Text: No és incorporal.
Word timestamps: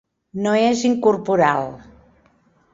No 0.45 0.53
és 0.69 0.81
incorporal. 0.89 1.71